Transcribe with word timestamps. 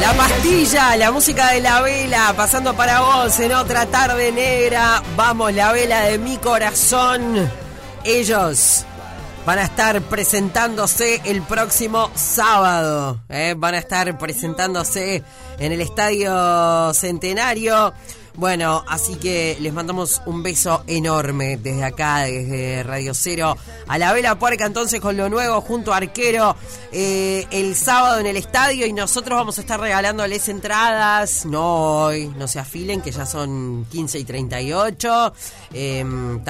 La 0.00 0.14
pastilla, 0.14 0.96
la 0.96 1.12
música 1.12 1.52
de 1.52 1.60
la 1.60 1.82
vela, 1.82 2.32
pasando 2.34 2.74
para 2.74 3.00
vos 3.00 3.38
en 3.38 3.52
otra 3.52 3.84
tarde 3.84 4.32
negra. 4.32 5.02
Vamos, 5.14 5.52
la 5.52 5.72
vela 5.72 6.04
de 6.04 6.18
mi 6.18 6.38
corazón. 6.38 7.50
Ellos 8.02 8.86
van 9.44 9.58
a 9.58 9.64
estar 9.64 10.00
presentándose 10.02 11.20
el 11.24 11.42
próximo 11.42 12.10
sábado. 12.14 13.20
¿eh? 13.28 13.54
Van 13.56 13.74
a 13.74 13.78
estar 13.78 14.16
presentándose 14.18 15.22
en 15.58 15.72
el 15.72 15.82
Estadio 15.82 16.94
Centenario. 16.94 17.92
Bueno, 18.34 18.84
así 18.88 19.16
que 19.16 19.56
les 19.60 19.72
mandamos 19.72 20.22
un 20.26 20.42
beso 20.42 20.82
enorme 20.86 21.56
desde 21.56 21.84
acá, 21.84 22.20
desde 22.20 22.82
Radio 22.82 23.12
Cero, 23.12 23.56
a 23.86 23.98
la 23.98 24.12
Vela 24.12 24.38
Puerca 24.38 24.66
entonces 24.66 25.00
con 25.00 25.16
lo 25.16 25.28
nuevo 25.28 25.60
junto 25.60 25.92
a 25.92 25.98
Arquero 25.98 26.56
eh, 26.92 27.46
el 27.50 27.74
sábado 27.74 28.20
en 28.20 28.26
el 28.26 28.36
estadio 28.36 28.86
y 28.86 28.92
nosotros 28.92 29.36
vamos 29.36 29.58
a 29.58 29.60
estar 29.62 29.80
regalándoles 29.80 30.48
entradas, 30.48 31.44
no 31.44 32.04
hoy, 32.04 32.28
no 32.38 32.46
se 32.46 32.58
afilen 32.60 33.00
que 33.00 33.10
ya 33.10 33.26
son 33.26 33.86
15 33.90 34.18
y 34.18 34.24
38. 34.24 35.32
Eh, 35.72 36.04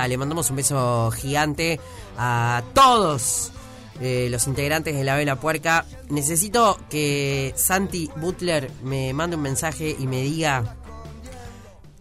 le 0.09 0.17
mandamos 0.17 0.51
un 0.51 0.57
beso 0.57 1.11
gigante 1.13 1.81
a 2.19 2.63
todos. 2.75 3.53
Eh, 4.03 4.29
los 4.31 4.47
integrantes 4.47 4.97
de 4.97 5.05
la 5.05 5.15
Vela 5.15 5.37
Puerca. 5.37 5.85
Necesito 6.09 6.79
que 6.89 7.53
Santi 7.55 8.11
Butler 8.17 8.71
me 8.83 9.13
mande 9.13 9.37
un 9.37 9.43
mensaje 9.43 9.95
y 9.99 10.07
me 10.07 10.23
diga 10.23 10.77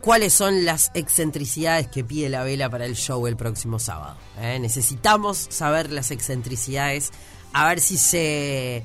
cuáles 0.02 0.34
son 0.34 0.66
las 0.66 0.92
excentricidades 0.94 1.88
que 1.88 2.04
pide 2.04 2.30
la 2.30 2.44
vela 2.44 2.70
para 2.70 2.86
el 2.86 2.96
show 2.96 3.26
el 3.28 3.36
próximo 3.36 3.80
sábado. 3.80 4.18
¿eh? 4.40 4.58
Necesitamos 4.60 5.48
saber 5.50 5.92
las 5.92 6.12
excentricidades, 6.12 7.12
a 7.54 7.68
ver 7.68 7.80
si 7.80 7.98
se, 7.98 8.84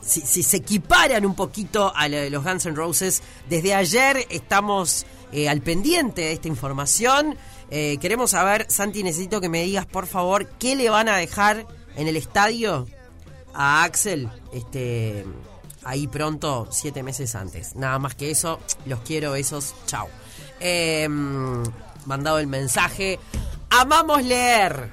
si, 0.00 0.42
se 0.42 0.56
equiparan 0.56 1.26
un 1.26 1.34
poquito 1.34 1.92
a 1.94 2.08
los 2.08 2.44
Guns 2.44 2.66
N' 2.66 2.76
Roses. 2.76 3.22
Desde 3.48 3.74
ayer 3.74 4.26
estamos 4.30 5.06
eh, 5.32 5.48
al 5.48 5.60
pendiente 5.60 6.22
de 6.22 6.32
esta 6.32 6.48
información. 6.48 7.36
Eh, 7.70 7.98
queremos 8.00 8.30
saber, 8.30 8.66
Santi, 8.68 9.02
necesito 9.02 9.40
que 9.40 9.48
me 9.48 9.64
digas, 9.64 9.86
por 9.86 10.06
favor, 10.06 10.48
qué 10.58 10.76
le 10.76 10.90
van 10.90 11.08
a 11.08 11.16
dejar 11.16 11.66
en 11.96 12.08
el 12.08 12.16
estadio 12.16 12.86
a 13.52 13.84
Axel 13.84 14.28
este, 14.52 15.24
ahí 15.84 16.06
pronto, 16.06 16.68
siete 16.70 17.02
meses 17.02 17.34
antes. 17.34 17.74
Nada 17.74 17.98
más 17.98 18.14
que 18.14 18.30
eso, 18.30 18.60
los 18.86 19.00
quiero, 19.00 19.32
besos, 19.32 19.74
chao. 19.86 20.08
Eh, 20.66 21.06
mandado 22.06 22.38
el 22.38 22.46
mensaje. 22.46 23.18
Amamos 23.68 24.24
leer. 24.24 24.90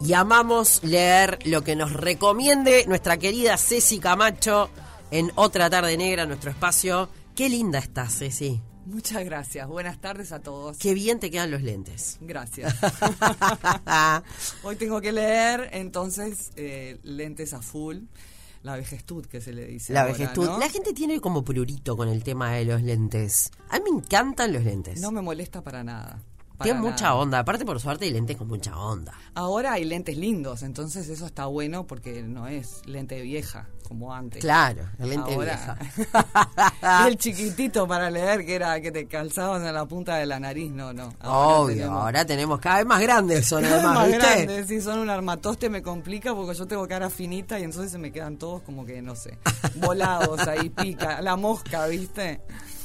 Y 0.00 0.12
amamos 0.12 0.84
leer 0.84 1.40
lo 1.44 1.64
que 1.64 1.74
nos 1.74 1.92
recomiende 1.92 2.84
nuestra 2.86 3.16
querida 3.16 3.56
Ceci 3.56 3.98
Camacho 3.98 4.70
en 5.10 5.32
Otra 5.34 5.68
Tarde 5.68 5.96
Negra, 5.96 6.26
nuestro 6.26 6.52
espacio. 6.52 7.08
Qué 7.34 7.48
linda 7.48 7.80
estás, 7.80 8.18
Ceci. 8.18 8.60
Muchas 8.86 9.24
gracias. 9.24 9.66
Buenas 9.66 10.00
tardes 10.00 10.30
a 10.30 10.38
todos. 10.38 10.78
Qué 10.78 10.94
bien 10.94 11.18
te 11.18 11.32
quedan 11.32 11.50
los 11.50 11.62
lentes. 11.62 12.16
Gracias. 12.20 12.72
Hoy 14.62 14.76
tengo 14.76 15.00
que 15.00 15.10
leer, 15.10 15.70
entonces, 15.72 16.52
eh, 16.54 17.00
lentes 17.02 17.52
a 17.52 17.62
full 17.62 18.04
la 18.62 18.76
vejestud 18.76 19.26
que 19.26 19.40
se 19.40 19.52
le 19.52 19.66
dice. 19.66 19.92
La 19.92 20.04
vejestud. 20.04 20.48
La 20.58 20.68
gente 20.68 20.92
tiene 20.92 21.20
como 21.20 21.44
prurito 21.44 21.96
con 21.96 22.08
el 22.08 22.22
tema 22.22 22.52
de 22.52 22.64
los 22.64 22.82
lentes. 22.82 23.50
A 23.68 23.78
mí 23.78 23.84
me 23.90 23.98
encantan 23.98 24.52
los 24.52 24.64
lentes. 24.64 25.00
No 25.00 25.10
me 25.10 25.22
molesta 25.22 25.62
para 25.62 25.84
nada. 25.84 26.20
Tiene 26.62 26.80
mucha 26.80 27.14
onda. 27.14 27.40
Aparte, 27.40 27.64
por 27.64 27.80
suerte, 27.80 28.06
hay 28.06 28.10
lentes 28.10 28.36
con 28.36 28.48
mucha 28.48 28.76
onda. 28.76 29.12
Ahora 29.34 29.74
hay 29.74 29.84
lentes 29.84 30.16
lindos, 30.16 30.62
entonces 30.62 31.08
eso 31.08 31.26
está 31.26 31.46
bueno 31.46 31.86
porque 31.86 32.22
no 32.22 32.48
es 32.48 32.82
lente 32.86 33.20
vieja 33.22 33.68
como 33.88 34.12
antes. 34.12 34.40
Claro, 34.40 34.82
el 34.98 35.10
lente 35.10 35.38
vieja. 35.38 35.78
el 37.06 37.16
chiquitito 37.16 37.88
para 37.88 38.10
leer 38.10 38.44
que 38.44 38.54
era 38.54 38.80
que 38.80 38.92
te 38.92 39.06
calzaban 39.06 39.64
en 39.64 39.72
la 39.72 39.86
punta 39.86 40.16
de 40.16 40.26
la 40.26 40.38
nariz, 40.38 40.70
no, 40.70 40.92
no. 40.92 41.14
Obvio, 41.22 41.90
ahora 41.90 42.26
tenemos 42.26 42.60
cada 42.60 42.78
vez 42.78 42.86
más 42.86 43.00
grandes 43.00 43.46
son 43.46 43.64
además, 43.64 43.94
más 43.94 44.10
grandes, 44.10 44.66
si 44.66 44.80
son 44.80 44.98
un 44.98 45.10
armatoste 45.10 45.70
me 45.70 45.82
complica 45.82 46.34
porque 46.34 46.54
yo 46.54 46.66
tengo 46.66 46.86
cara 46.86 47.08
finita 47.08 47.58
y 47.58 47.64
entonces 47.64 47.90
se 47.90 47.98
me 47.98 48.12
quedan 48.12 48.36
todos 48.36 48.62
como 48.62 48.84
que, 48.84 49.00
no 49.00 49.16
sé, 49.16 49.38
volados 49.76 50.46
ahí, 50.46 50.68
pica, 50.68 51.22
la 51.22 51.36
mosca, 51.36 51.86
¿viste? 51.86 52.42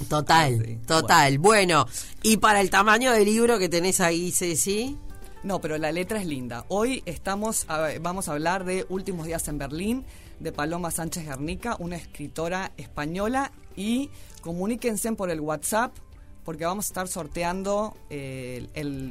Total, 0.07 0.79
total. 0.85 1.37
Bueno. 1.37 1.85
¿y 2.23 2.37
para 2.37 2.61
el 2.61 2.69
tamaño 2.69 3.11
del 3.11 3.25
libro 3.25 3.59
que 3.59 3.62
tenés 3.69 3.99
ahí, 4.01 4.31
Ceci? 4.31 4.97
No, 5.43 5.59
pero 5.59 5.77
la 5.77 5.91
letra 5.91 6.19
es 6.19 6.25
linda. 6.25 6.65
Hoy 6.69 7.03
estamos 7.05 7.67
vamos 8.01 8.27
a 8.27 8.31
hablar 8.31 8.63
de 8.63 8.85
Últimos 8.89 9.25
días 9.25 9.47
en 9.47 9.57
Berlín, 9.57 10.05
de 10.39 10.51
Paloma 10.51 10.89
Sánchez 10.91 11.25
Garnica, 11.25 11.75
una 11.79 11.97
escritora 11.97 12.71
española. 12.77 13.51
Y 13.75 14.09
comuníquense 14.41 15.11
por 15.13 15.29
el 15.29 15.41
WhatsApp 15.41 15.95
porque 16.43 16.65
vamos 16.65 16.85
a 16.85 16.89
estar 16.89 17.07
sorteando 17.07 17.95
eh, 18.09 18.67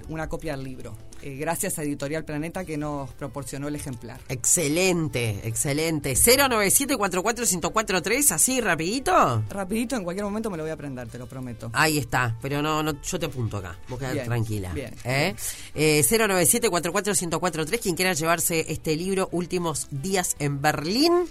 una 0.09 0.29
copia 0.29 0.57
del 0.57 0.65
libro. 0.65 0.97
Eh, 1.23 1.37
gracias 1.37 1.79
a 1.79 1.85
Editorial 1.85 2.25
Planeta 2.25 2.65
que 2.65 2.77
nos 2.77 3.13
proporcionó 3.13 3.69
el 3.69 3.77
ejemplar. 3.77 4.19
Excelente, 4.29 5.39
excelente. 5.45 6.15
097-44-1043, 6.15 8.33
así, 8.33 8.61
rapidito. 8.61 9.45
Rapidito, 9.49 9.95
en 9.95 10.03
cualquier 10.03 10.25
momento 10.25 10.51
me 10.51 10.57
lo 10.57 10.65
voy 10.65 10.71
a 10.71 10.75
aprender, 10.75 11.07
te 11.09 11.19
lo 11.19 11.29
prometo. 11.29 11.71
Ahí 11.75 11.99
está, 11.99 12.37
pero 12.43 12.61
no, 12.61 12.83
no 12.83 13.01
yo 13.01 13.21
te 13.21 13.27
apunto 13.27 13.59
acá, 13.59 13.79
vos 13.89 14.01
quedar 14.01 14.25
tranquila. 14.25 14.73
Bien. 14.73 14.93
¿eh? 15.05 15.37
eh 15.77 16.03
097-44-1043, 16.03 17.81
quien 17.81 17.95
quiera 17.95 18.15
llevarse 18.15 18.73
este 18.73 18.97
libro, 18.97 19.29
Últimos 19.31 19.87
Días 19.93 20.35
en 20.41 20.61
Berlín 20.61 21.29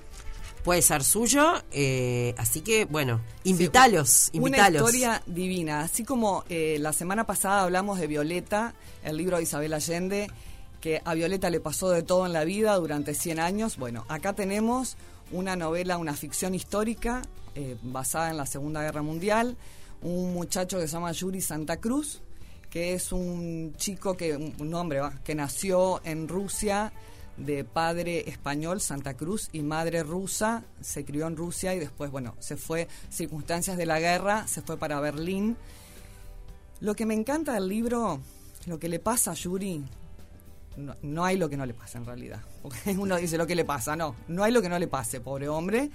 puede 0.64 0.82
ser 0.82 1.04
suyo. 1.04 1.54
Eh, 1.72 2.34
así 2.38 2.62
que, 2.62 2.86
bueno, 2.86 3.22
invitalos, 3.44 4.30
invitalos. 4.34 4.82
Una 4.82 4.90
historia 4.90 5.24
divina. 5.26 5.82
Así 5.82 6.04
como 6.04 6.44
eh, 6.50 6.78
la 6.80 6.94
semana 6.94 7.26
pasada 7.26 7.64
hablamos 7.64 8.00
de 8.00 8.08
Violeta, 8.08 8.74
el 9.04 9.18
libro 9.18 9.38
de 9.38 9.44
Isabel 9.44 9.74
Allende, 9.74 10.30
que 10.80 11.02
a 11.04 11.14
Violeta 11.14 11.50
le 11.50 11.60
pasó 11.60 11.90
de 11.90 12.04
todo 12.04 12.26
en 12.26 12.34
la 12.34 12.44
vida 12.44 12.76
durante 12.76 13.14
100 13.14 13.40
años. 13.40 13.78
Bueno, 13.78 14.06
acá 14.08 14.34
tenemos 14.34 14.98
una 15.32 15.56
novela, 15.56 15.98
una 15.98 16.14
ficción 16.14 16.56
histórica 16.56 17.22
eh, 17.56 17.78
basada 17.82 18.32
en 18.32 18.38
la 18.38 18.46
Segunda 18.46 18.82
Guerra 18.82 19.02
Mundial. 19.02 19.58
Un 20.02 20.34
muchacho 20.34 20.80
que 20.80 20.88
se 20.88 20.94
llama 20.94 21.12
Yuri 21.12 21.42
Santa 21.42 21.78
Cruz, 21.78 22.22
que 22.70 22.94
es 22.94 23.12
un 23.12 23.74
chico 23.78 24.18
que, 24.18 24.36
un 24.36 24.74
hombre 24.74 25.02
que 25.24 25.36
nació 25.36 26.02
en 26.04 26.28
Rusia 26.28 26.92
de 27.38 27.64
padre 27.64 28.30
español, 28.30 28.82
Santa 28.82 29.16
Cruz, 29.16 29.50
y 29.52 29.62
madre 29.62 30.04
rusa, 30.04 30.64
se 30.82 31.06
crió 31.06 31.28
en 31.28 31.36
Rusia 31.36 31.74
y 31.74 31.80
después, 31.80 32.12
bueno, 32.12 32.36
se 32.40 32.58
fue, 32.58 32.88
circunstancias 33.10 33.78
de 33.78 33.86
la 33.86 34.00
guerra, 34.00 34.48
se 34.48 34.62
fue 34.62 34.78
para 34.78 35.00
Berlín. 35.00 35.58
Lo 36.80 36.96
que 36.96 37.06
me 37.06 37.14
encanta 37.14 37.54
del 37.54 37.68
libro, 37.68 38.20
lo 38.66 38.80
que 38.80 38.90
le 38.90 39.00
pasa 39.00 39.32
a 39.32 39.36
Yuri, 39.36 39.84
no, 40.78 41.26
hay 41.26 41.38
lo 41.38 41.50
que 41.50 41.58
no 41.58 41.66
le 41.66 41.74
pase 41.74 41.98
en 41.98 42.06
realidad. 42.06 42.42
Porque 42.62 42.92
uno 42.98 43.18
dice 43.18 43.38
lo 43.38 43.48
que 43.48 43.56
le 43.56 43.66
pasa, 43.66 43.96
no, 43.96 44.16
no 44.28 44.44
hay 44.44 44.52
lo 44.52 44.62
que 44.62 44.70
no 44.70 44.80
le 44.80 44.88
pase, 44.88 45.20
pobre 45.20 45.50
hombre. 45.50 45.90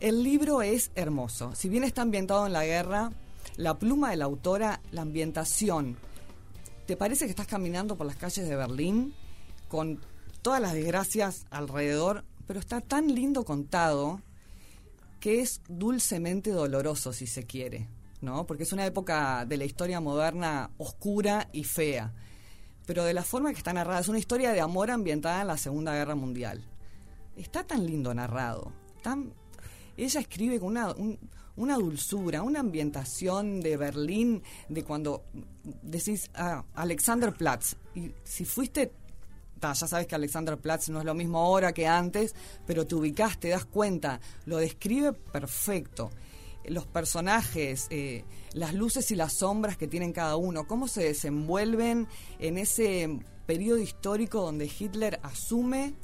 El 0.00 0.22
libro 0.22 0.62
es 0.62 0.90
hermoso. 0.94 1.54
Si 1.54 1.68
bien 1.68 1.84
está 1.84 2.02
ambientado 2.02 2.46
en 2.46 2.52
la 2.52 2.64
guerra, 2.64 3.12
la 3.56 3.78
pluma 3.78 4.10
de 4.10 4.16
la 4.16 4.24
autora, 4.24 4.80
la 4.92 5.02
ambientación, 5.02 5.96
¿te 6.86 6.96
parece 6.96 7.26
que 7.26 7.30
estás 7.30 7.46
caminando 7.46 7.96
por 7.96 8.06
las 8.06 8.16
calles 8.16 8.48
de 8.48 8.56
Berlín 8.56 9.14
con 9.68 10.00
todas 10.42 10.60
las 10.60 10.72
desgracias 10.72 11.46
alrededor, 11.50 12.24
pero 12.46 12.60
está 12.60 12.80
tan 12.80 13.14
lindo 13.14 13.44
contado 13.44 14.20
que 15.20 15.40
es 15.40 15.60
dulcemente 15.68 16.50
doloroso, 16.50 17.12
si 17.12 17.26
se 17.26 17.44
quiere, 17.44 17.88
¿no? 18.22 18.46
Porque 18.46 18.62
es 18.62 18.72
una 18.72 18.86
época 18.86 19.44
de 19.44 19.56
la 19.58 19.66
historia 19.66 20.00
moderna 20.00 20.70
oscura 20.78 21.48
y 21.52 21.64
fea, 21.64 22.12
pero 22.86 23.04
de 23.04 23.14
la 23.14 23.22
forma 23.22 23.52
que 23.52 23.58
está 23.58 23.72
narrada, 23.72 24.00
es 24.00 24.08
una 24.08 24.18
historia 24.18 24.52
de 24.52 24.60
amor 24.60 24.90
ambientada 24.90 25.42
en 25.42 25.48
la 25.48 25.58
Segunda 25.58 25.94
Guerra 25.94 26.14
Mundial. 26.14 26.64
Está 27.36 27.64
tan 27.64 27.86
lindo 27.86 28.12
narrado, 28.14 28.72
tan... 29.02 29.32
Ella 29.96 30.20
escribe 30.20 30.58
con 30.58 30.76
una, 31.56 31.74
dulzura, 31.76 32.42
una 32.42 32.60
ambientación 32.60 33.60
de 33.60 33.76
Berlín, 33.76 34.42
de 34.70 34.82
cuando 34.82 35.22
decís, 35.82 36.30
ah, 36.34 36.64
Alexanderplatz, 36.74 37.76
y 37.94 38.12
si 38.24 38.46
fuiste 38.46 38.92
ya 39.60 39.74
sabes 39.74 40.06
que 40.06 40.14
Alexanderplatz 40.14 40.88
no 40.88 41.00
es 41.00 41.04
lo 41.04 41.14
mismo 41.14 41.38
ahora 41.38 41.72
que 41.72 41.86
antes, 41.86 42.34
pero 42.66 42.86
te 42.86 42.94
ubicás, 42.94 43.38
te 43.38 43.48
das 43.48 43.64
cuenta, 43.64 44.20
lo 44.46 44.56
describe 44.56 45.12
perfecto. 45.12 46.10
Los 46.64 46.86
personajes, 46.86 47.86
eh, 47.90 48.24
las 48.52 48.74
luces 48.74 49.10
y 49.10 49.16
las 49.16 49.34
sombras 49.34 49.76
que 49.76 49.88
tienen 49.88 50.12
cada 50.12 50.36
uno, 50.36 50.66
cómo 50.66 50.88
se 50.88 51.02
desenvuelven 51.02 52.06
en 52.38 52.58
ese 52.58 53.20
periodo 53.46 53.78
histórico 53.78 54.42
donde 54.42 54.70
Hitler 54.78 55.18
asume 55.22 55.94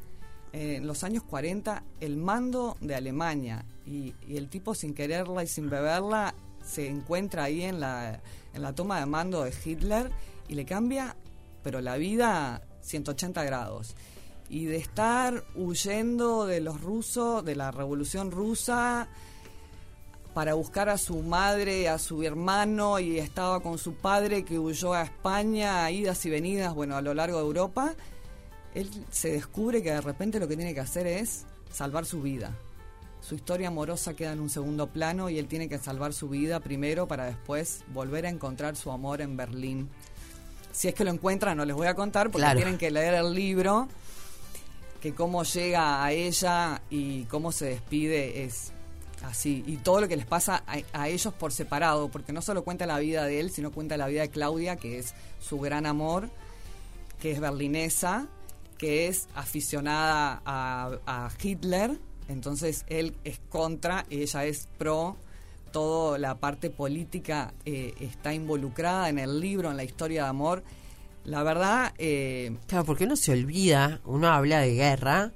eh, 0.52 0.76
en 0.76 0.86
los 0.86 1.04
años 1.04 1.22
40 1.24 1.84
el 2.00 2.16
mando 2.16 2.76
de 2.80 2.94
Alemania 2.94 3.64
y, 3.84 4.14
y, 4.26 4.36
el 4.36 4.48
tipo 4.48 4.74
sin 4.74 4.94
quererla 4.94 5.44
y 5.44 5.46
sin 5.46 5.68
beberla 5.68 6.34
se 6.64 6.88
encuentra 6.88 7.44
ahí 7.44 7.62
en 7.62 7.80
la, 7.80 8.20
en 8.52 8.62
la 8.62 8.74
toma 8.74 8.98
de 8.98 9.06
mando 9.06 9.44
de 9.44 9.52
Hitler 9.64 10.10
y 10.48 10.54
le 10.54 10.64
cambia, 10.64 11.16
pero 11.62 11.80
la 11.80 11.96
vida 11.96 12.65
180 12.86 13.44
grados. 13.44 13.94
Y 14.48 14.64
de 14.66 14.76
estar 14.76 15.44
huyendo 15.54 16.46
de 16.46 16.60
los 16.60 16.80
rusos, 16.80 17.44
de 17.44 17.56
la 17.56 17.70
revolución 17.70 18.30
rusa, 18.30 19.08
para 20.36 20.52
buscar 20.52 20.90
a 20.90 20.98
su 20.98 21.22
madre, 21.22 21.88
a 21.88 21.98
su 21.98 22.22
hermano 22.22 22.98
y 22.98 23.18
estaba 23.18 23.60
con 23.60 23.78
su 23.78 23.94
padre 23.94 24.44
que 24.44 24.58
huyó 24.58 24.92
a 24.92 25.02
España, 25.02 25.90
idas 25.90 26.26
y 26.26 26.30
venidas, 26.30 26.74
bueno, 26.74 26.94
a 26.94 27.00
lo 27.00 27.14
largo 27.14 27.38
de 27.38 27.44
Europa, 27.44 27.94
él 28.74 28.90
se 29.10 29.32
descubre 29.32 29.82
que 29.82 29.92
de 29.92 30.02
repente 30.02 30.38
lo 30.38 30.46
que 30.46 30.56
tiene 30.56 30.74
que 30.74 30.80
hacer 30.80 31.06
es 31.06 31.46
salvar 31.72 32.04
su 32.04 32.20
vida. 32.20 32.54
Su 33.22 33.34
historia 33.34 33.68
amorosa 33.68 34.12
queda 34.14 34.32
en 34.32 34.40
un 34.40 34.50
segundo 34.50 34.88
plano 34.88 35.30
y 35.30 35.38
él 35.38 35.48
tiene 35.48 35.70
que 35.70 35.78
salvar 35.78 36.12
su 36.12 36.28
vida 36.28 36.60
primero 36.60 37.08
para 37.08 37.24
después 37.24 37.82
volver 37.94 38.26
a 38.26 38.28
encontrar 38.28 38.76
su 38.76 38.92
amor 38.92 39.22
en 39.22 39.38
Berlín. 39.38 39.88
Si 40.76 40.88
es 40.88 40.94
que 40.94 41.04
lo 41.04 41.10
encuentran, 41.10 41.56
no 41.56 41.64
les 41.64 41.74
voy 41.74 41.86
a 41.86 41.94
contar 41.94 42.30
porque 42.30 42.54
tienen 42.54 42.76
que 42.76 42.90
leer 42.90 43.14
el 43.14 43.32
libro, 43.32 43.88
que 45.00 45.14
cómo 45.14 45.42
llega 45.42 46.04
a 46.04 46.12
ella 46.12 46.82
y 46.90 47.24
cómo 47.24 47.50
se 47.50 47.64
despide 47.64 48.44
es 48.44 48.72
así. 49.24 49.64
Y 49.66 49.78
todo 49.78 50.02
lo 50.02 50.08
que 50.08 50.18
les 50.18 50.26
pasa 50.26 50.64
a, 50.92 51.08
ellos 51.08 51.32
por 51.32 51.50
separado, 51.50 52.10
porque 52.10 52.34
no 52.34 52.42
solo 52.42 52.62
cuenta 52.62 52.84
la 52.84 52.98
vida 52.98 53.24
de 53.24 53.40
él, 53.40 53.50
sino 53.50 53.72
cuenta 53.72 53.96
la 53.96 54.06
vida 54.06 54.20
de 54.20 54.28
Claudia, 54.28 54.76
que 54.76 54.98
es 54.98 55.14
su 55.40 55.58
gran 55.58 55.86
amor, 55.86 56.28
que 57.22 57.30
es 57.30 57.40
berlinesa, 57.40 58.26
que 58.76 59.08
es 59.08 59.28
aficionada 59.34 60.42
a, 60.44 61.30
Hitler, 61.42 61.98
entonces 62.28 62.84
él 62.88 63.16
es 63.24 63.40
contra, 63.48 64.04
ella 64.10 64.44
es 64.44 64.68
pro, 64.76 65.16
toda 65.76 66.16
la 66.16 66.38
parte 66.38 66.70
política 66.70 67.52
eh, 67.66 67.92
está 68.00 68.32
involucrada 68.32 69.10
en 69.10 69.18
el 69.18 69.40
libro, 69.40 69.70
en 69.70 69.76
la 69.76 69.84
historia 69.84 70.22
de 70.22 70.28
amor. 70.30 70.64
La 71.22 71.42
verdad... 71.42 71.92
Eh, 71.98 72.56
claro, 72.66 72.86
porque 72.86 73.06
no 73.06 73.14
se 73.14 73.32
olvida, 73.32 74.00
uno 74.06 74.28
habla 74.28 74.60
de 74.60 74.72
guerra, 74.72 75.32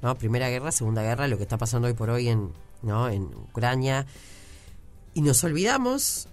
¿no? 0.00 0.14
Primera 0.14 0.48
guerra, 0.48 0.70
Segunda 0.70 1.02
guerra, 1.02 1.26
lo 1.26 1.38
que 1.38 1.42
está 1.42 1.58
pasando 1.58 1.88
hoy 1.88 1.94
por 1.94 2.08
hoy 2.08 2.28
en, 2.28 2.52
¿no? 2.82 3.08
en 3.08 3.24
Ucrania, 3.24 4.06
y 5.12 5.22
nos 5.22 5.42
olvidamos 5.42 6.28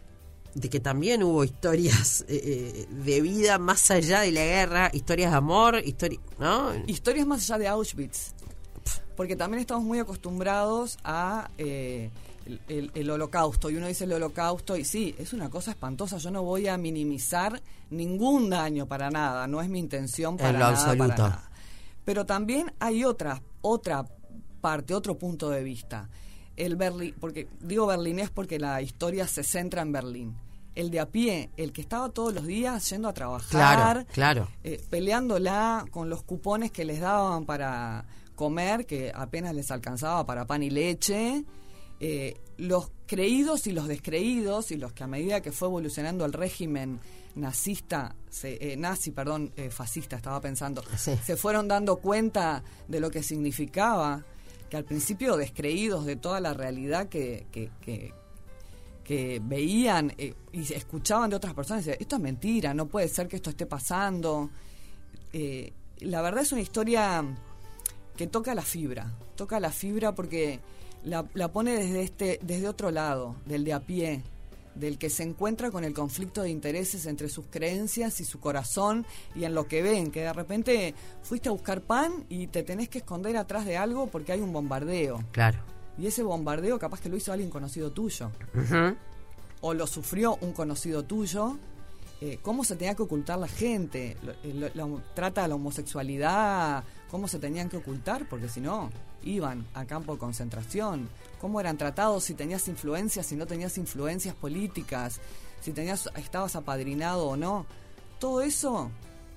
de 0.54 0.70
que 0.70 0.80
también 0.80 1.24
hubo 1.24 1.44
historias 1.44 2.26
eh, 2.30 2.40
eh, 2.44 2.88
de 2.92 3.22
vida 3.22 3.58
más 3.58 3.90
allá 3.90 4.22
de 4.22 4.34
la 4.34 4.44
guerra, 4.44 4.92
historias 4.94 5.32
de 5.32 5.38
amor, 5.38 5.82
historias, 5.84 6.22
¿no? 6.38 6.76
Historias 6.86 7.26
más 7.26 7.50
allá 7.50 7.58
de 7.58 7.68
Auschwitz. 7.70 8.36
Porque 9.16 9.36
también 9.36 9.62
estamos 9.62 9.84
muy 9.84 9.98
acostumbrados 9.98 11.00
a 11.04 11.50
eh, 11.58 12.12
el, 12.68 13.10
holocausto. 13.10 13.70
Y 13.70 13.76
uno 13.76 13.88
dice 13.88 14.06
el 14.06 14.14
holocausto 14.14 14.76
y 14.76 14.84
sí, 14.84 15.16
es 15.18 15.34
una 15.34 15.50
cosa 15.50 15.72
espantosa. 15.72 16.18
Yo 16.18 16.32
no 16.32 16.44
voy 16.44 16.68
a 16.68 16.78
minimizar 16.78 17.62
ningún 17.90 18.50
daño 18.50 18.88
para 18.88 19.10
nada. 19.10 19.48
No 19.48 19.62
es 19.62 19.70
mi 19.70 19.80
intención 19.80 20.38
para, 20.38 20.58
nada, 20.58 20.86
para 20.98 21.08
nada. 21.08 21.52
Pero 22.06 22.26
también 22.26 22.74
hay 22.80 23.04
otra, 23.04 23.42
otra 23.62 24.06
parte, 24.62 24.94
otro 24.94 25.18
punto 25.18 25.50
de 25.50 25.64
vista. 25.64 26.10
El 26.56 26.76
Berlín, 26.76 27.16
porque 27.20 27.48
digo 27.62 27.86
berlinés 27.86 28.30
porque 28.30 28.60
la 28.60 28.82
historia 28.82 29.28
se 29.28 29.44
centra 29.44 29.82
en 29.82 29.92
Berlín 29.92 30.36
el 30.78 30.92
de 30.92 31.00
a 31.00 31.08
pie, 31.08 31.50
el 31.58 31.74
que 31.74 31.82
estaba 31.82 32.10
todos 32.10 32.32
los 32.36 32.46
días 32.46 32.88
yendo 32.92 33.10
a 33.10 33.14
trabajar, 33.14 34.06
claro, 34.14 34.48
eh, 34.64 34.80
peleándola 34.92 35.86
con 35.90 36.08
los 36.08 36.22
cupones 36.22 36.72
que 36.72 36.86
les 36.86 37.00
daban 37.00 37.46
para 37.46 38.06
comer, 38.36 38.86
que 38.86 39.12
apenas 39.14 39.56
les 39.56 39.72
alcanzaba 39.72 40.24
para 40.28 40.46
pan 40.46 40.62
y 40.62 40.70
leche. 40.70 41.44
Eh, 42.00 42.38
los 42.58 42.92
creídos 43.06 43.68
y 43.68 43.72
los 43.72 43.88
descreídos 43.88 44.72
y 44.72 44.78
los 44.78 44.94
que 44.94 45.04
a 45.04 45.08
medida 45.08 45.42
que 45.42 45.52
fue 45.52 45.68
evolucionando 45.68 46.26
el 46.26 46.34
régimen 46.34 47.00
nazista, 47.36 48.16
eh, 48.44 48.76
nazi, 48.78 49.12
perdón, 49.12 49.54
fascista, 49.70 50.16
estaba 50.16 50.42
pensando, 50.42 50.84
se 50.98 51.38
fueron 51.38 51.68
dando 51.68 51.98
cuenta 51.98 52.64
de 52.88 53.00
lo 53.00 53.12
que 53.12 53.22
significaba, 53.22 54.24
que 54.70 54.78
al 54.78 54.86
principio 54.86 55.38
descreídos 55.38 56.06
de 56.06 56.16
toda 56.16 56.40
la 56.40 56.54
realidad 56.54 57.10
que, 57.10 57.46
que, 57.52 57.70
que 59.08 59.42
veían 59.42 60.14
eh, 60.18 60.34
y 60.52 60.74
escuchaban 60.74 61.30
de 61.30 61.38
otras 61.38 61.54
personas, 61.54 61.86
decían, 61.86 62.02
esto 62.02 62.18
es 62.18 62.22
mentira, 62.22 62.74
no 62.74 62.88
puede 62.88 63.08
ser 63.08 63.30
que 63.30 63.38
esto 63.38 63.52
esté 63.52 63.66
pasando. 63.66 64.50
Eh, 65.32 65.72
la 66.00 66.22
verdad 66.22 66.42
es 66.42 66.52
una 66.52 66.60
historia 66.60 67.24
que 68.18 68.28
toca 68.28 68.54
la 68.54 68.64
fibra, 68.64 69.10
toca 69.38 69.62
la 69.62 69.72
fibra 69.72 70.14
porque 70.14 70.60
la, 71.08 71.48
pone 71.50 71.74
desde, 71.74 72.02
este, 72.04 72.40
desde 72.42 72.68
otro 72.68 72.92
lado, 72.92 73.36
del 73.46 73.64
de 73.64 73.74
a 73.74 73.80
pie, 73.80 74.22
del 74.76 74.98
que 74.98 75.10
se 75.10 75.24
encuentra 75.24 75.72
con 75.72 75.84
el 75.84 75.94
conflicto 75.94 76.44
de 76.44 76.50
intereses 76.50 77.06
entre 77.08 77.30
sus 77.30 77.46
creencias 77.50 78.22
y 78.22 78.26
su 78.26 78.40
corazón 78.40 79.06
y 79.36 79.46
en 79.46 79.56
lo 79.56 79.68
que 79.68 79.82
ven, 79.82 80.12
que 80.12 80.22
de 80.22 80.34
repente 80.34 80.94
fuiste 81.24 81.50
a 81.50 81.52
buscar 81.52 81.82
pan 81.82 82.26
y 82.30 82.48
te 82.48 82.64
tenés 82.64 82.90
que 82.90 83.00
esconder 83.00 83.38
atrás 83.38 83.66
de 83.66 83.78
algo 83.78 84.08
porque 84.08 84.34
hay 84.34 84.42
un 84.42 84.54
bombardeo. 84.54 85.24
Claro 85.32 85.78
y 85.98 86.08
ese 86.08 86.24
bombardeo 86.24 86.78
capaz 86.78 87.02
que 87.02 87.10
lo 87.10 87.18
hizo 87.18 87.32
alguien 87.32 87.50
conocido 87.50 87.92
tuyo. 87.92 88.32
O 89.62 89.74
lo 89.74 89.88
sufrió 89.88 90.38
un 90.42 90.54
conocido 90.54 91.04
tuyo. 91.04 91.58
Eh, 92.22 92.40
¿Cómo 92.42 92.64
se 92.64 92.76
tenía 92.76 92.96
que 92.96 93.04
ocultar 93.04 93.40
la 93.40 93.48
gente? 93.48 94.18
Eh, 94.44 94.72
trata 95.14 95.44
de 95.44 95.48
la 95.48 95.56
homosexualidad, 95.56 96.84
¿cómo 97.10 97.28
se 97.28 97.40
tenían 97.40 97.70
que 97.70 97.78
ocultar? 97.78 98.28
Porque 98.28 98.50
si 98.50 98.60
no, 98.60 98.90
iban 99.24 99.66
a 99.74 99.86
campo 99.86 100.14
de 100.14 100.20
concentración. 100.20 101.10
¿Cómo 101.40 101.60
eran 101.60 101.78
tratados? 101.78 102.24
Si 102.24 102.34
tenías 102.34 102.68
influencias, 102.68 103.26
si 103.26 103.36
no 103.36 103.46
tenías 103.46 103.78
influencias 103.78 104.36
políticas, 104.36 105.20
si 105.62 105.72
tenías, 105.72 106.10
estabas 106.16 106.56
apadrinado 106.56 107.28
o 107.28 107.38
no. 107.38 107.66
Todo 108.20 108.42
eso 108.42 108.90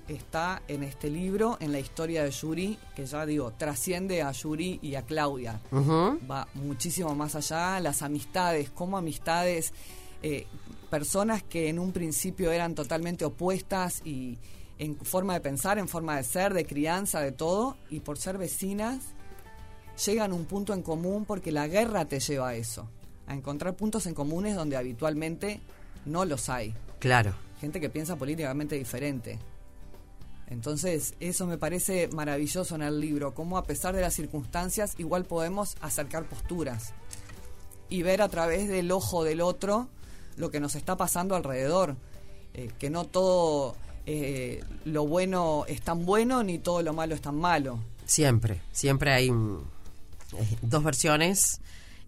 está 0.07 0.61
en 0.67 0.83
este 0.83 1.09
libro, 1.09 1.57
en 1.59 1.71
la 1.71 1.79
historia 1.79 2.23
de 2.23 2.31
Yuri, 2.31 2.77
que 2.95 3.05
ya 3.05 3.25
digo, 3.25 3.51
trasciende 3.51 4.21
a 4.21 4.31
Yuri 4.31 4.79
y 4.81 4.95
a 4.95 5.03
Claudia. 5.03 5.61
Va 6.29 6.47
muchísimo 6.55 7.15
más 7.15 7.35
allá, 7.35 7.79
las 7.79 8.01
amistades, 8.01 8.69
como 8.71 8.97
amistades, 8.97 9.73
eh, 10.23 10.47
personas 10.89 11.43
que 11.43 11.69
en 11.69 11.79
un 11.79 11.91
principio 11.91 12.51
eran 12.51 12.75
totalmente 12.75 13.25
opuestas 13.25 14.01
y 14.05 14.37
en 14.77 14.97
forma 14.97 15.33
de 15.33 15.41
pensar, 15.41 15.77
en 15.77 15.87
forma 15.87 16.17
de 16.17 16.23
ser, 16.23 16.53
de 16.53 16.65
crianza, 16.65 17.21
de 17.21 17.31
todo, 17.31 17.77
y 17.89 17.99
por 17.99 18.17
ser 18.17 18.37
vecinas, 18.37 19.13
llegan 20.05 20.31
a 20.31 20.35
un 20.35 20.45
punto 20.45 20.73
en 20.73 20.81
común 20.81 21.25
porque 21.25 21.51
la 21.51 21.67
guerra 21.67 22.05
te 22.05 22.19
lleva 22.19 22.49
a 22.49 22.55
eso, 22.55 22.87
a 23.27 23.33
encontrar 23.33 23.75
puntos 23.75 24.05
en 24.05 24.13
comunes 24.13 24.55
donde 24.55 24.77
habitualmente 24.77 25.61
no 26.05 26.25
los 26.25 26.49
hay. 26.49 26.73
Claro. 26.99 27.33
Gente 27.59 27.79
que 27.79 27.89
piensa 27.89 28.15
políticamente 28.15 28.75
diferente. 28.75 29.39
Entonces, 30.47 31.13
eso 31.21 31.47
me 31.47 31.57
parece 31.57 32.09
maravilloso 32.09 32.75
en 32.75 32.81
el 32.81 32.99
libro, 32.99 33.33
cómo 33.33 33.57
a 33.57 33.63
pesar 33.63 33.95
de 33.95 34.01
las 34.01 34.13
circunstancias, 34.13 34.95
igual 34.97 35.23
podemos 35.23 35.77
acercar 35.79 36.25
posturas 36.25 36.93
y 37.89 38.03
ver 38.03 38.21
a 38.21 38.27
través 38.27 38.67
del 38.67 38.91
ojo 38.91 39.23
del 39.23 39.39
otro 39.39 39.87
lo 40.35 40.51
que 40.51 40.59
nos 40.59 40.75
está 40.75 40.97
pasando 40.97 41.35
alrededor, 41.35 41.95
eh, 42.53 42.69
que 42.79 42.89
no 42.89 43.05
todo 43.05 43.75
eh, 44.05 44.63
lo 44.83 45.07
bueno 45.07 45.65
es 45.67 45.81
tan 45.81 46.05
bueno 46.05 46.43
ni 46.43 46.57
todo 46.57 46.81
lo 46.81 46.93
malo 46.93 47.15
es 47.15 47.21
tan 47.21 47.35
malo. 47.35 47.79
Siempre, 48.05 48.61
siempre 48.73 49.13
hay 49.13 49.29
eh, 49.29 49.33
dos 50.61 50.83
versiones 50.83 51.61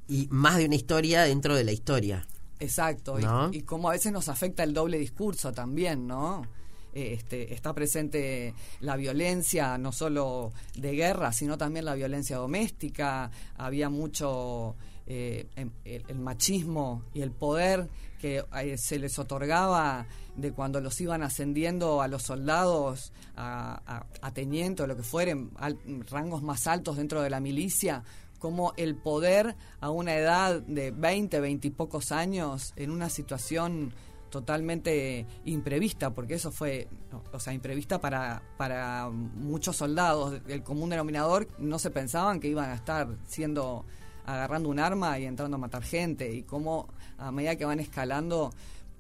y 0.08 0.28
más 0.30 0.58
de 0.58 0.66
una 0.66 0.76
historia 0.76 1.24
dentro 1.24 1.56
de 1.56 1.64
la 1.64 1.72
historia. 1.72 2.28
Exacto, 2.60 3.20
y, 3.20 3.58
y 3.58 3.62
cómo 3.64 3.90
a 3.90 3.92
veces 3.92 4.12
nos 4.12 4.30
afecta 4.30 4.64
el 4.64 4.74
doble 4.74 4.98
discurso 4.98 5.52
también, 5.52 6.08
¿no? 6.08 6.48
Este, 6.94 7.54
está 7.54 7.74
presente 7.74 8.54
la 8.80 8.96
violencia, 8.96 9.78
no 9.78 9.92
solo 9.92 10.52
de 10.76 10.94
guerra, 10.94 11.34
sino 11.34 11.58
también 11.58 11.86
la 11.86 11.96
violencia 11.96 12.38
doméstica, 12.38 13.32
había 13.58 13.90
mucho 13.90 14.76
eh, 15.06 15.48
em, 15.56 15.72
el, 15.84 16.20
machismo 16.20 17.04
y 17.14 17.22
el 17.22 17.32
poder 17.32 17.90
que 18.22 18.46
eh, 18.62 18.78
se 18.78 19.00
les 19.00 19.20
otorgaba 19.20 20.06
de 20.38 20.54
cuando 20.54 20.80
los 20.80 21.02
iban 21.02 21.24
ascendiendo 21.24 22.02
a 22.02 22.08
los 22.08 22.24
soldados, 22.24 23.12
a, 23.36 24.06
a, 24.22 24.32
teniente 24.32 24.84
o 24.84 24.88
lo 24.88 24.96
que 24.96 25.04
fueren, 25.04 25.52
rangos 26.10 26.42
más 26.42 26.68
altos 26.68 26.96
dentro 26.96 27.22
de 27.22 27.30
la 27.30 27.42
milicia, 27.42 28.04
como 28.40 28.74
el 28.78 28.96
poder 28.96 29.56
a 29.82 29.90
una 29.90 30.16
edad 30.16 30.62
de 30.62 30.92
20, 30.92 31.40
20 31.40 31.68
y 31.68 31.72
pocos 31.72 32.12
años, 32.12 32.74
en 32.78 32.90
una 32.90 33.10
situación 33.10 33.94
totalmente 34.34 35.28
imprevista, 35.46 36.10
porque 36.10 36.34
eso 36.34 36.52
fue, 36.52 36.88
o 37.32 37.40
sea, 37.40 37.54
imprevista 37.54 38.02
para, 38.02 38.42
para 38.58 39.12
muchos 39.12 39.76
soldados. 39.76 40.42
El 40.48 40.64
común 40.64 40.90
denominador 40.90 41.48
no 41.60 41.78
se 41.78 41.92
pensaban 41.92 42.40
que 42.40 42.48
iban 42.48 42.72
a 42.72 42.74
estar 42.74 43.08
siendo 43.28 43.86
agarrando 44.26 44.70
un 44.70 44.80
arma 44.80 45.20
y 45.20 45.26
entrando 45.26 45.56
a 45.56 45.60
matar 45.60 45.84
gente, 45.84 46.34
y 46.34 46.42
cómo 46.42 46.88
a 47.20 47.32
medida 47.32 47.56
que 47.56 47.66
van 47.66 47.80
escalando 47.80 48.52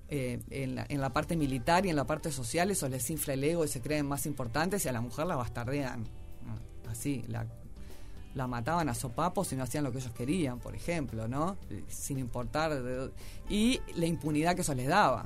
eh, 0.07 0.39
en, 0.51 0.75
la, 0.75 0.85
en, 0.87 1.01
la, 1.01 1.11
parte 1.11 1.35
militar 1.35 1.87
y 1.87 1.89
en 1.89 1.95
la 1.95 2.05
parte 2.05 2.31
social, 2.31 2.69
eso 2.69 2.87
les 2.87 3.09
infla 3.09 3.33
el 3.33 3.43
ego 3.43 3.65
y 3.65 3.69
se 3.69 3.81
creen 3.81 4.05
más 4.05 4.27
importantes 4.27 4.85
y 4.85 4.89
a 4.89 4.91
la 4.91 5.01
mujer 5.01 5.25
la 5.25 5.35
bastardean. 5.35 6.05
Así, 6.87 7.23
la 7.27 7.47
la 8.35 8.47
mataban 8.47 8.89
a 8.89 8.93
sopapos 8.93 9.51
y 9.53 9.55
no 9.55 9.63
hacían 9.63 9.83
lo 9.83 9.91
que 9.91 9.99
ellos 9.99 10.11
querían, 10.13 10.59
por 10.59 10.75
ejemplo, 10.75 11.27
¿no? 11.27 11.55
Sin 11.87 12.17
importar. 12.17 12.71
y 13.49 13.79
la 13.95 14.05
impunidad 14.05 14.55
que 14.55 14.61
eso 14.61 14.73
les 14.73 14.87
daba. 14.87 15.25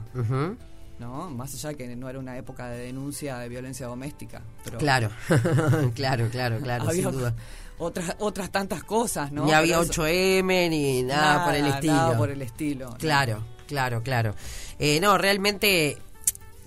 ¿no? 1.00 1.30
Más 1.30 1.54
allá 1.54 1.70
de 1.70 1.76
que 1.76 1.96
no 1.96 2.10
era 2.10 2.18
una 2.20 2.38
época 2.38 2.70
de 2.70 2.80
denuncia 2.86 3.38
de 3.38 3.50
violencia 3.50 3.86
doméstica. 3.88 4.42
Pero 4.64 4.78
Claro, 4.80 5.10
claro, 5.96 6.28
claro, 6.32 6.60
claro, 6.60 6.90
había 6.90 7.04
sin 7.04 7.12
duda. 7.12 7.36
Otras, 7.78 8.16
otras 8.20 8.50
tantas 8.52 8.84
cosas, 8.84 9.32
¿no? 9.32 9.46
Ni 9.46 9.52
había 9.54 9.78
Pero 9.80 9.92
eso- 9.92 10.02
8M 10.04 10.70
ni 10.70 11.04
nada, 11.04 11.46
por 11.46 11.54
el 11.54 11.68
estilo. 11.68 11.94
Nada 11.94 12.18
por 12.18 12.30
el 12.32 12.42
estilo. 12.42 12.90
¿no? 12.90 12.98
Claro, 12.98 13.44
claro, 13.68 14.02
claro. 14.02 14.34
Eh, 14.80 15.00
no, 15.00 15.18
realmente, 15.20 15.98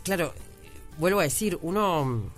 claro, 0.04 0.32
vuelvo 0.98 1.18
a 1.18 1.24
decir, 1.24 1.58
uno 1.62 2.30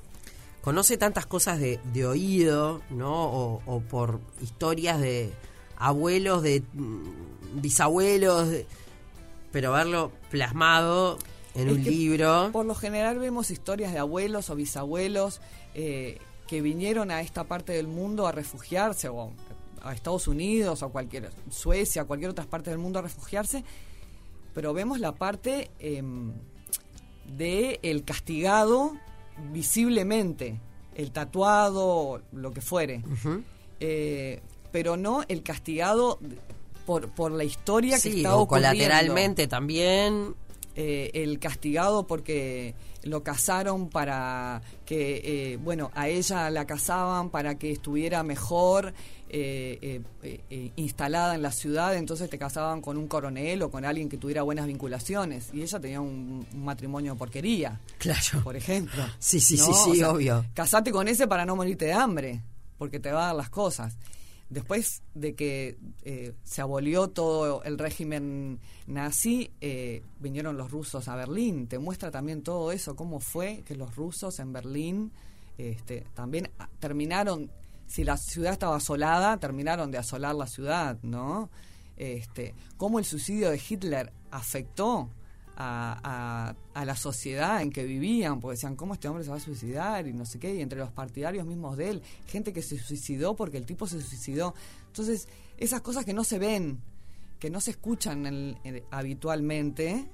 conoce 0.62 0.96
tantas 0.96 1.26
cosas 1.26 1.58
de, 1.60 1.78
de 1.92 2.06
oído, 2.06 2.80
¿no? 2.90 3.24
O, 3.26 3.62
o 3.66 3.80
por 3.80 4.20
historias 4.40 4.98
de 5.00 5.32
abuelos, 5.76 6.42
de 6.42 6.62
mm, 6.72 7.60
bisabuelos, 7.60 8.48
de- 8.48 8.66
pero 9.50 9.72
verlo 9.72 10.10
plasmado 10.30 11.18
en 11.54 11.68
Es 11.68 11.74
un 11.76 11.84
libro. 11.84 12.48
Por 12.52 12.64
lo 12.64 12.74
general 12.74 13.18
vemos 13.18 13.50
historias 13.50 13.92
de 13.92 13.98
abuelos 13.98 14.48
o 14.48 14.54
bisabuelos 14.56 15.40
eh, 15.74 16.18
que 16.46 16.62
vinieron 16.62 17.10
a 17.10 17.20
esta 17.20 17.44
parte 17.44 17.72
del 17.72 17.86
mundo 17.88 18.26
a 18.26 18.32
refugiarse, 18.32 19.08
o 19.08 19.30
a 19.82 19.92
Estados 19.94 20.28
Unidos, 20.28 20.82
o 20.82 20.88
cualquier, 20.90 21.30
Suecia, 21.50 22.04
cualquier 22.04 22.30
otra 22.30 22.44
parte 22.44 22.70
del 22.70 22.78
mundo 22.78 23.00
a 23.00 23.02
refugiarse, 23.02 23.64
pero 24.54 24.72
vemos 24.72 25.00
la 25.00 25.12
parte 25.12 25.70
em, 25.80 26.32
de 27.36 27.80
el 27.82 28.04
castigado 28.04 28.92
visiblemente, 29.50 30.60
el 30.94 31.10
tatuado, 31.10 32.22
lo 32.32 32.52
que 32.52 32.60
fuere. 32.60 33.02
Eh, 33.80 34.40
pero 34.70 34.96
no 34.96 35.22
el 35.28 35.42
castigado 35.42 36.18
por, 36.86 37.10
por 37.10 37.32
la 37.32 37.44
historia 37.44 37.98
que 38.00 38.10
está 38.10 38.36
o 38.36 38.42
ocurriendo 38.42 38.70
colateralmente 38.70 39.46
también. 39.46 40.34
eh, 40.74 41.10
el 41.14 41.38
castigado 41.38 42.06
porque 42.06 42.74
lo 43.02 43.22
casaron 43.22 43.88
para 43.88 44.62
que, 44.86 45.20
eh, 45.24 45.56
bueno, 45.58 45.90
a 45.94 46.08
ella 46.08 46.48
la 46.50 46.66
casaban 46.66 47.30
para 47.30 47.58
que 47.58 47.72
estuviera 47.72 48.22
mejor 48.22 48.94
eh, 49.34 50.02
eh, 50.22 50.40
eh, 50.50 50.72
instalada 50.76 51.34
en 51.34 51.40
la 51.42 51.50
ciudad, 51.52 51.96
entonces 51.96 52.28
te 52.28 52.38
casaban 52.38 52.82
con 52.82 52.98
un 52.98 53.08
coronel 53.08 53.62
o 53.62 53.70
con 53.70 53.84
alguien 53.84 54.08
que 54.10 54.18
tuviera 54.18 54.42
buenas 54.42 54.66
vinculaciones. 54.66 55.48
Y 55.54 55.62
ella 55.62 55.80
tenía 55.80 56.00
un, 56.02 56.46
un 56.52 56.64
matrimonio 56.64 57.14
de 57.14 57.18
porquería, 57.18 57.80
Claro. 57.98 58.42
por 58.44 58.56
ejemplo. 58.56 59.02
Sí, 59.18 59.40
sí, 59.40 59.56
¿no? 59.56 59.64
sí, 59.72 59.94
sí, 59.94 60.02
obvio. 60.02 60.44
Casate 60.54 60.92
con 60.92 61.08
ese 61.08 61.26
para 61.26 61.46
no 61.46 61.56
morirte 61.56 61.86
de 61.86 61.94
hambre, 61.94 62.42
porque 62.76 63.00
te 63.00 63.10
va 63.10 63.22
a 63.24 63.26
dar 63.28 63.36
las 63.36 63.48
cosas. 63.50 63.96
Después 64.50 65.00
de 65.14 65.34
que 65.34 65.78
eh, 66.04 66.34
se 66.44 66.60
abolió 66.60 67.08
todo 67.08 67.62
el 67.64 67.78
régimen 67.78 68.60
nazi, 68.86 69.50
vinieron 70.20 70.58
los 70.58 70.70
rusos 70.70 71.08
a 71.08 71.16
Berlín. 71.16 71.68
Te 71.68 71.78
muestra 71.78 72.10
también 72.10 72.42
todo 72.42 72.70
eso, 72.70 72.94
cómo 72.94 73.18
fue 73.18 73.62
que 73.64 73.74
los 73.76 73.96
rusos 73.96 74.38
en 74.40 74.52
Berlín 74.52 75.10
este, 75.56 76.04
también 76.12 76.50
terminaron, 76.80 77.50
si 77.92 78.04
la 78.04 78.16
ciudad 78.16 78.52
estaba 78.54 78.76
asolada, 78.76 79.36
terminaron 79.38 79.90
de 79.90 79.98
asolar 79.98 80.34
la 80.34 80.46
ciudad, 80.46 80.98
¿no? 81.02 81.50
Este, 81.98 82.54
cómo 82.78 82.98
el 82.98 83.04
suicidio 83.04 83.50
de 83.50 83.60
Hitler 83.68 84.10
afectó 84.30 85.10
a, 85.56 86.54
a- 86.74 86.84
la 86.86 86.96
sociedad 86.96 87.60
en 87.60 87.70
que 87.70 87.84
vivían, 87.84 88.40
porque 88.40 88.54
decían, 88.56 88.76
¿cómo 88.76 88.94
este 88.94 89.08
hombre 89.08 89.24
se 89.24 89.30
va 89.30 89.36
a 89.36 89.40
suicidar? 89.40 90.06
Y 90.08 90.14
no 90.14 90.24
sé 90.24 90.38
qué, 90.38 90.54
y 90.54 90.62
entre 90.62 90.78
los 90.78 90.90
partidarios 90.90 91.44
mismos 91.46 91.76
de 91.76 91.90
él, 91.90 92.02
gente 92.26 92.54
que 92.54 92.62
se 92.62 92.78
suicidó 92.78 93.36
porque 93.36 93.58
el 93.58 93.66
tipo 93.66 93.86
se 93.86 94.00
suicidó. 94.00 94.54
Entonces, 94.86 95.28
esas 95.58 95.82
cosas 95.82 96.06
que 96.06 96.14
no 96.14 96.24
se 96.24 96.38
ven, 96.38 96.80
que 97.38 97.50
no 97.50 97.60
se 97.60 97.72
escuchan 97.72 98.24
en- 98.26 98.82
habitualmente, 98.90 100.08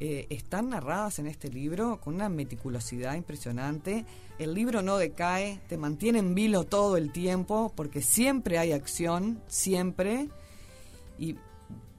eh, 0.00 0.26
están 0.30 0.70
narradas 0.70 1.18
en 1.18 1.26
este 1.26 1.50
libro 1.50 2.00
con 2.00 2.14
una 2.14 2.28
meticulosidad 2.28 3.14
impresionante. 3.14 4.04
El 4.38 4.54
libro 4.54 4.80
no 4.82 4.96
decae, 4.96 5.60
te 5.68 5.76
mantiene 5.76 6.20
en 6.20 6.34
vilo 6.34 6.64
todo 6.64 6.96
el 6.96 7.10
tiempo, 7.10 7.72
porque 7.74 8.00
siempre 8.00 8.58
hay 8.58 8.72
acción, 8.72 9.42
siempre 9.48 10.28
y 11.18 11.36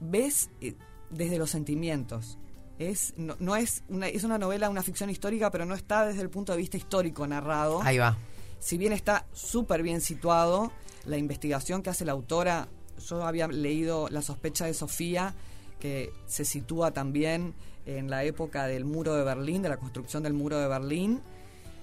ves 0.00 0.50
eh, 0.60 0.74
desde 1.10 1.38
los 1.38 1.50
sentimientos. 1.50 2.38
Es, 2.78 3.12
no, 3.18 3.36
no 3.38 3.56
es, 3.56 3.82
una, 3.88 4.08
es 4.08 4.24
una 4.24 4.38
novela, 4.38 4.70
una 4.70 4.82
ficción 4.82 5.10
histórica, 5.10 5.50
pero 5.50 5.66
no 5.66 5.74
está 5.74 6.06
desde 6.06 6.22
el 6.22 6.30
punto 6.30 6.52
de 6.52 6.58
vista 6.58 6.78
histórico 6.78 7.26
narrado. 7.26 7.82
Ahí 7.82 7.98
va. 7.98 8.16
Si 8.58 8.78
bien 8.78 8.94
está 8.94 9.26
súper 9.32 9.82
bien 9.82 10.00
situado, 10.00 10.72
la 11.04 11.18
investigación 11.18 11.82
que 11.82 11.90
hace 11.90 12.06
la 12.06 12.12
autora, 12.12 12.68
yo 13.06 13.26
había 13.26 13.48
leído 13.48 14.08
La 14.08 14.22
sospecha 14.22 14.64
de 14.64 14.72
Sofía, 14.74 15.34
que 15.80 16.12
se 16.26 16.44
sitúa 16.44 16.92
también 16.92 17.54
en 17.86 18.10
la 18.10 18.22
época 18.24 18.66
del 18.66 18.84
muro 18.84 19.14
de 19.16 19.24
Berlín, 19.24 19.62
de 19.62 19.68
la 19.70 19.78
construcción 19.78 20.22
del 20.22 20.34
muro 20.34 20.58
de 20.58 20.68
Berlín, 20.68 21.20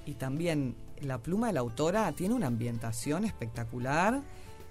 y 0.06 0.14
también 0.14 0.76
la 1.02 1.18
pluma 1.18 1.48
de 1.48 1.54
la 1.54 1.60
autora 1.60 2.12
tiene 2.14 2.34
una 2.34 2.48
ambientación 2.48 3.26
espectacular, 3.26 4.22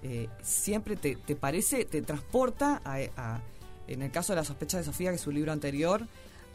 eh, 0.03 0.29
siempre 0.41 0.95
te, 0.95 1.15
te 1.15 1.35
parece, 1.35 1.85
te 1.85 2.01
transporta 2.01 2.81
a, 2.83 2.97
a- 3.17 3.41
en 3.87 4.01
el 4.01 4.11
caso 4.11 4.33
de 4.33 4.37
La 4.37 4.43
sospecha 4.43 4.77
de 4.77 4.83
Sofía, 4.83 5.09
que 5.11 5.15
es 5.15 5.21
su 5.21 5.31
libro 5.31 5.51
anterior, 5.51 6.05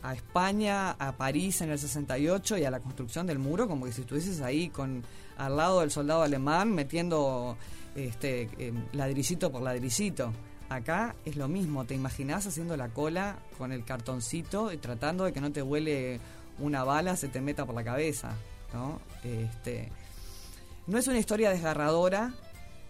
a 0.03 0.15
España, 0.15 0.91
a 0.93 1.13
París 1.13 1.61
en 1.61 1.71
el 1.71 1.79
68 1.79 2.59
y 2.59 2.65
a 2.65 2.71
la 2.71 2.81
construcción 2.81 3.27
del 3.27 3.39
muro, 3.39 3.69
como 3.69 3.85
que 3.87 3.93
si 3.93 4.01
estuvieses 4.03 4.41
ahí 4.41 4.69
con 4.69 5.03
al 5.39 5.57
lado 5.57 5.81
del 5.81 5.91
soldado 5.91 6.23
alemán 6.23 6.73
metiendo 6.75 7.57
este 7.95 8.49
eh, 8.59 8.73
ladrillito 8.93 9.51
por 9.53 9.63
ladrillito. 9.63 10.33
Acá 10.75 11.15
es 11.25 11.37
lo 11.37 11.49
mismo, 11.49 11.85
te 11.85 11.95
imaginás 11.95 12.47
haciendo 12.47 12.77
la 12.77 12.89
cola 12.89 13.39
con 13.59 13.73
el 13.73 13.85
cartoncito 13.85 14.73
y 14.73 14.79
tratando 14.79 15.25
de 15.25 15.33
que 15.33 15.41
no 15.41 15.53
te 15.53 15.63
huele 15.63 16.19
una 16.59 16.85
bala, 16.85 17.17
se 17.17 17.29
te 17.29 17.41
meta 17.41 17.67
por 17.67 17.75
la 17.75 17.85
cabeza, 17.85 18.33
¿no? 18.73 19.01
Este, 19.25 19.91
no 20.87 20.99
es 20.99 21.07
una 21.09 21.19
historia 21.19 21.51
desgarradora, 21.51 22.33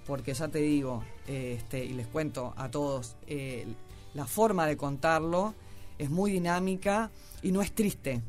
porque 0.07 0.35
ya 0.35 0.49
te 0.49 0.59
digo, 0.61 1.05
este, 1.27 1.85
y 1.85 1.93
les 1.95 2.07
cuento 2.07 2.55
a 2.57 2.71
todos, 2.71 3.17
eh, 3.27 3.67
la 4.15 4.27
forma 4.27 4.67
de 4.67 4.77
contarlo 4.77 5.55
es 5.99 6.11
muy 6.11 6.33
dinámica 6.33 7.11
y 7.43 7.53
no 7.53 7.63
es 7.63 7.73
triste. 7.73 8.21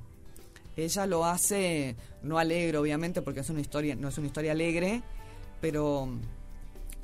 Ella 0.76 1.06
lo 1.06 1.26
hace 1.26 1.96
no 2.24 2.40
alegre, 2.40 2.78
obviamente, 2.78 3.22
porque 3.22 3.42
es 3.42 3.50
una 3.50 3.62
historia, 3.62 3.96
no 3.96 4.08
es 4.08 4.18
una 4.18 4.28
historia 4.28 4.54
alegre, 4.54 5.04
pero 5.62 6.10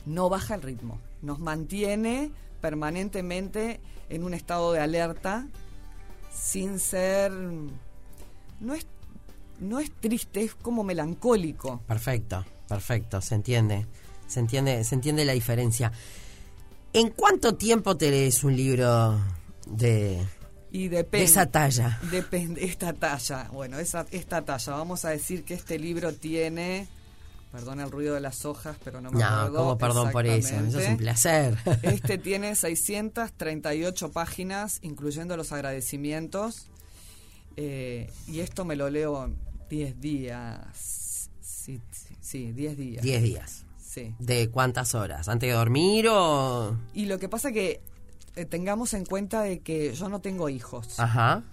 no 0.06 0.30
baja 0.30 0.56
el 0.56 0.62
ritmo. 0.62 1.00
Nos 1.22 1.40
mantiene 1.40 2.32
permanentemente 2.62 3.80
en 4.10 4.24
un 4.24 4.34
estado 4.34 4.74
de 4.74 4.80
alerta, 4.80 5.48
sin 6.34 6.80
ser. 6.80 7.32
No 7.32 8.74
es, 8.74 8.88
no 9.60 9.80
es 9.80 9.92
triste, 9.92 10.44
es 10.44 10.56
como 10.56 10.84
melancólico. 10.84 11.82
Perfecto, 11.88 12.46
perfecto, 12.68 13.22
se 13.22 13.36
entiende. 13.36 13.86
Se 14.28 14.40
entiende, 14.40 14.84
se 14.84 14.96
entiende 14.96 15.26
la 15.26 15.34
diferencia. 15.34 15.92
¿En 16.94 17.10
cuánto 17.10 17.56
tiempo 17.56 17.98
te 17.98 18.12
lees 18.12 18.44
un 18.44 18.56
libro 18.56 19.20
de, 19.68 20.24
Y 20.72 20.88
de 20.88 21.08
esa 21.14 21.48
talla? 21.48 22.00
Depende, 22.12 22.64
esta 22.64 22.94
talla. 22.94 23.50
Bueno, 23.52 23.80
esa, 23.80 24.06
esta 24.12 24.44
talla. 24.44 24.74
Vamos 24.74 25.06
a 25.06 25.10
decir 25.10 25.44
que 25.44 25.56
este 25.56 25.80
libro 25.80 26.14
tiene. 26.14 26.88
Perdón 27.52 27.80
el 27.80 27.90
ruido 27.90 28.14
de 28.14 28.20
las 28.22 28.46
hojas, 28.46 28.78
pero 28.84 29.02
no 29.02 29.10
me 29.12 29.20
No, 29.20 29.26
acuerdo. 29.26 29.58
como 29.58 29.78
perdón 29.80 30.12
por 30.12 30.26
eso, 30.28 30.56
eso 30.56 30.80
es 30.80 30.88
un 30.90 30.98
placer. 30.98 31.58
Este 31.82 32.18
tiene 32.20 32.56
638 32.56 34.12
páginas, 34.12 34.80
incluyendo 34.84 35.36
los 35.36 35.52
agradecimientos. 35.52 36.68
Eh, 37.58 38.10
y 38.28 38.40
esto 38.42 38.66
me 38.66 38.76
lo 38.76 38.90
leo 38.90 39.26
en 39.26 39.36
10 39.70 40.00
días. 40.00 41.30
Sí, 41.42 41.82
sí, 41.92 42.16
sí, 42.22 42.52
10 42.52 42.78
días. 42.78 43.04
10 43.04 43.24
días. 43.24 43.66
Sí. 43.84 44.14
¿De 44.20 44.50
cuántas 44.52 44.94
horas? 44.94 45.28
¿Antes 45.28 45.50
de 45.50 45.56
dormir 45.56 46.08
o...? 46.10 46.78
Y 46.94 47.06
lo 47.08 47.18
que 47.18 47.28
pasa 47.30 47.52
que 47.52 47.82
eh, 48.36 48.46
tengamos 48.46 48.94
en 48.94 49.04
cuenta 49.06 49.42
de 49.42 49.60
que 49.60 49.94
yo 49.94 50.08
no 50.10 50.22
tengo 50.22 50.50
hijos. 50.50 51.00
Ajá. 51.00 51.44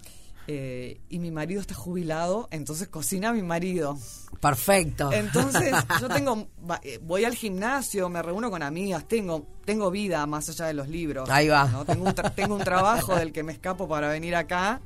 Eh, 0.49 1.01
y 1.09 1.19
mi 1.19 1.29
marido 1.29 1.59
está 1.59 1.73
jubilado, 1.75 2.47
entonces 2.51 2.87
cocina 2.87 3.33
mi 3.33 3.41
marido. 3.43 3.97
Perfecto. 4.39 5.11
Entonces, 5.11 5.73
yo 6.01 6.07
tengo, 6.07 6.47
eh, 6.83 6.99
voy 7.03 7.25
al 7.25 7.35
gimnasio, 7.35 8.07
me 8.07 8.21
reúno 8.21 8.49
con 8.49 8.63
amigas, 8.63 9.05
tengo, 9.07 9.45
tengo 9.65 9.91
vida 9.91 10.25
más 10.25 10.47
allá 10.47 10.67
de 10.67 10.73
los 10.73 10.87
libros. 10.87 11.29
Ahí 11.29 11.49
va. 11.49 11.65
¿no? 11.67 11.83
Tengo, 11.83 12.05
un 12.05 12.15
tra- 12.15 12.33
tengo 12.33 12.55
un 12.55 12.63
trabajo 12.63 13.15
del 13.15 13.33
que 13.33 13.43
me 13.43 13.51
escapo 13.51 13.89
para 13.89 14.07
venir 14.09 14.35
acá, 14.35 14.79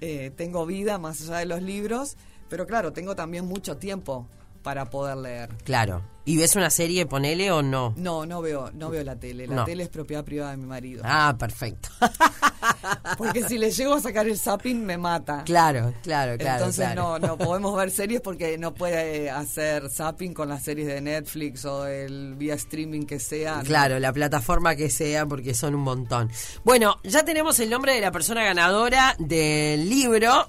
eh, 0.00 0.30
tengo 0.36 0.64
vida 0.64 0.96
más 0.98 1.20
allá 1.22 1.38
de 1.38 1.46
los 1.46 1.60
libros, 1.60 2.16
pero 2.48 2.66
claro, 2.66 2.92
tengo 2.92 3.16
también 3.16 3.46
mucho 3.46 3.76
tiempo 3.78 4.28
para 4.64 4.86
poder 4.90 5.16
leer. 5.18 5.50
Claro. 5.62 6.02
¿Y 6.24 6.38
ves 6.38 6.56
una 6.56 6.70
serie, 6.70 7.04
ponele 7.04 7.52
o 7.52 7.62
no? 7.62 7.92
No, 7.98 8.24
no 8.24 8.40
veo, 8.40 8.70
no 8.72 8.88
veo 8.88 9.04
la 9.04 9.14
tele. 9.16 9.46
La 9.46 9.56
No. 9.56 9.64
tele 9.66 9.82
es 9.82 9.90
propiedad 9.90 10.24
privada 10.24 10.52
de 10.52 10.56
mi 10.56 10.64
marido. 10.64 11.02
Ah, 11.04 11.36
perfecto. 11.38 11.90
Porque 13.18 13.42
si 13.46 13.58
le 13.58 13.70
llego 13.70 13.92
a 13.94 14.00
sacar 14.00 14.26
el 14.26 14.38
zapping 14.38 14.84
me 14.86 14.96
mata. 14.96 15.44
claro, 15.44 15.92
claro, 16.02 16.38
claro. 16.38 16.58
Entonces 16.58 16.86
claro. 16.92 17.18
no, 17.18 17.26
no 17.26 17.36
podemos 17.38 17.76
ver 17.76 17.90
series 17.90 18.22
porque 18.22 18.56
no 18.56 18.72
puede 18.74 19.30
hacer 19.30 19.90
zapping 19.90 20.32
con 20.32 20.48
las 20.48 20.62
series 20.62 20.86
de 20.88 21.00
Netflix 21.02 21.64
o 21.66 21.86
el 21.86 22.34
vía 22.36 22.54
streaming 22.54 23.02
que 23.04 23.20
sea. 23.20 23.56
¿no? 23.58 23.62
Claro, 23.64 23.98
la 23.98 24.12
plataforma 24.14 24.76
que 24.76 24.88
sea, 24.88 25.26
porque 25.26 25.52
son 25.54 25.74
un 25.74 25.82
montón. 25.82 26.30
Bueno, 26.64 26.96
ya 27.04 27.22
tenemos 27.24 27.60
el 27.60 27.68
nombre 27.68 27.94
de 27.94 28.00
la 28.00 28.10
persona 28.12 28.42
ganadora 28.44 29.14
del 29.18 29.88
libro. 29.90 30.48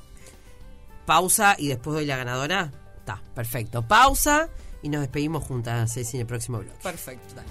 pausa 1.06 1.56
y 1.60 1.68
después 1.68 1.96
doy 1.96 2.06
la 2.06 2.16
ganadora. 2.18 2.72
Está, 3.06 3.22
perfecto. 3.36 3.84
Pausa 3.84 4.50
y 4.82 4.90
nos 4.90 5.02
despedimos 5.02 5.44
juntas, 5.44 5.94
Ceci, 5.94 6.18
en 6.18 6.22
el 6.22 6.28
próximo 6.28 6.58
bloque. 6.58 6.80
Perfecto. 6.82 7.36
Dale. 7.36 7.48